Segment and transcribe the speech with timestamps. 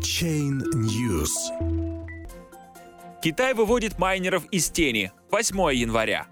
[0.00, 1.30] Chain News.
[3.22, 5.12] Китай выводит майнеров из тени.
[5.30, 6.26] 8 января.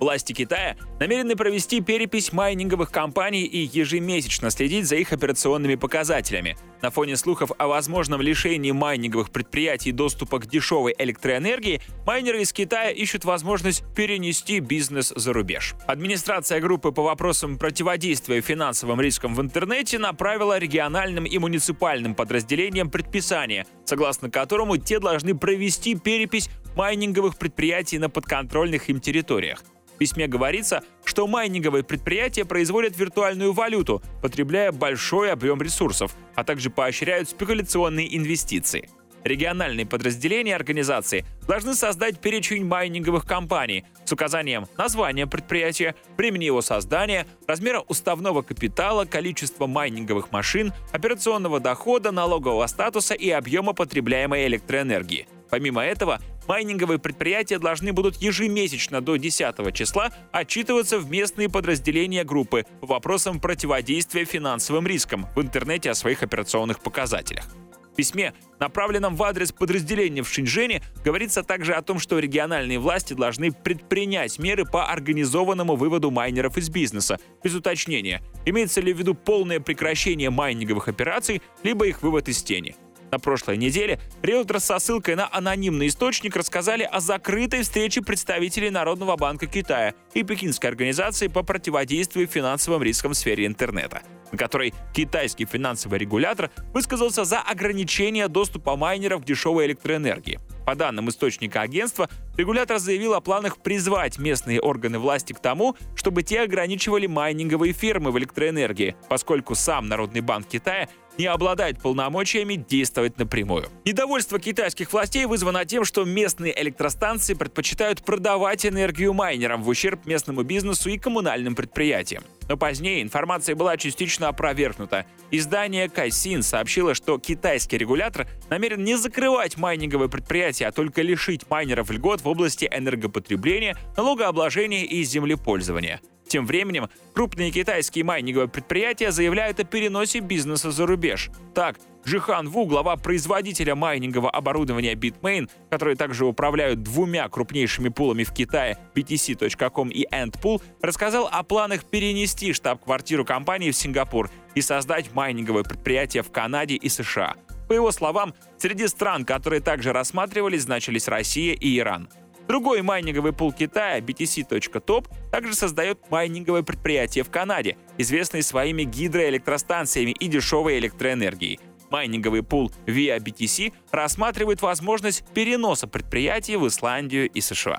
[0.00, 6.56] Власти Китая намерены провести перепись майнинговых компаний и ежемесячно следить за их операционными показателями.
[6.80, 12.88] На фоне слухов о возможном лишении майнинговых предприятий доступа к дешевой электроэнергии, майнеры из Китая
[12.88, 15.74] ищут возможность перенести бизнес за рубеж.
[15.86, 23.66] Администрация группы по вопросам противодействия финансовым рискам в интернете направила региональным и муниципальным подразделениям предписание,
[23.84, 29.62] согласно которому те должны провести перепись майнинговых предприятий на подконтрольных им территориях
[30.00, 37.28] письме говорится, что майнинговые предприятия производят виртуальную валюту, потребляя большой объем ресурсов, а также поощряют
[37.28, 38.88] спекуляционные инвестиции.
[39.24, 47.26] Региональные подразделения организации должны создать перечень майнинговых компаний с указанием названия предприятия, времени его создания,
[47.46, 55.28] размера уставного капитала, количества майнинговых машин, операционного дохода, налогового статуса и объема потребляемой электроэнергии.
[55.50, 62.64] Помимо этого, майнинговые предприятия должны будут ежемесячно до 10 числа отчитываться в местные подразделения группы
[62.80, 67.44] по вопросам противодействия финансовым рискам в интернете о своих операционных показателях.
[67.92, 73.14] В письме, направленном в адрес подразделения в Шинжене, говорится также о том, что региональные власти
[73.14, 79.14] должны предпринять меры по организованному выводу майнеров из бизнеса, без уточнения, имеется ли в виду
[79.14, 82.76] полное прекращение майнинговых операций, либо их вывод из тени.
[83.10, 89.16] На прошлой неделе риэлторы со ссылкой на анонимный источник рассказали о закрытой встрече представителей Народного
[89.16, 95.44] банка Китая и Пекинской организации по противодействию финансовым рискам в сфере интернета на которой китайский
[95.44, 100.40] финансовый регулятор высказался за ограничение доступа майнеров к дешевой электроэнергии.
[100.66, 106.22] По данным источника агентства, регулятор заявил о планах призвать местные органы власти к тому, чтобы
[106.22, 110.88] те ограничивали майнинговые фермы в электроэнергии, поскольку сам Народный банк Китая
[111.20, 113.66] не обладает полномочиями действовать напрямую.
[113.84, 120.44] Недовольство китайских властей вызвано тем, что местные электростанции предпочитают продавать энергию майнерам в ущерб местному
[120.44, 122.24] бизнесу и коммунальным предприятиям.
[122.48, 125.04] Но позднее информация была частично опровергнута.
[125.30, 131.90] Издание Кайсин сообщило, что китайский регулятор намерен не закрывать майнинговые предприятия, а только лишить майнеров
[131.90, 136.00] льгот в области энергопотребления, налогообложения и землепользования.
[136.30, 141.28] Тем временем крупные китайские майнинговые предприятия заявляют о переносе бизнеса за рубеж.
[141.56, 141.76] Так,
[142.06, 148.78] Джихан Ву, глава производителя майнингового оборудования Bitmain, которые также управляют двумя крупнейшими пулами в Китае
[148.94, 156.22] BTC.com и Endpool, рассказал о планах перенести штаб-квартиру компании в Сингапур и создать майнинговое предприятие
[156.22, 157.34] в Канаде и США.
[157.66, 162.08] По его словам, среди стран, которые также рассматривались, значились Россия и Иран.
[162.50, 170.26] Другой майнинговый пул Китая, BTC.top, также создает майнинговое предприятие в Канаде, известное своими гидроэлектростанциями и
[170.26, 171.60] дешевой электроэнергией.
[171.90, 177.78] Майнинговый пул Via BTC рассматривает возможность переноса предприятий в Исландию и США.